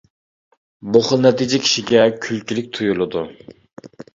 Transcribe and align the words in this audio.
بۇ 0.95 1.01
خىل 1.09 1.21
نەتىجە 1.27 1.59
كىشىگە 1.65 2.01
كۈلكىلىك 2.25 2.73
تۇيۇلىدۇ. 2.79 3.25